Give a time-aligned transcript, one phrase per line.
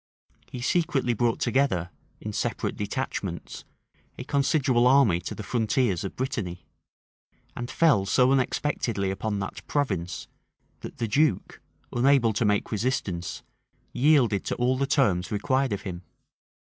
[0.51, 3.65] He secretly brought together, in separate detachments,
[4.17, 6.65] a considerable army to the frontiers of Brittany;
[7.55, 10.27] and fell so unexpectedly upon that province,
[10.79, 11.61] that the duke,
[11.93, 13.43] unable to make resistance,
[13.93, 16.01] yielded to all the terms required of him.